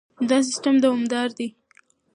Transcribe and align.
دا 0.29 0.37
سیستم 0.49 0.75
دوامدار 0.83 1.29
دی. 1.37 1.47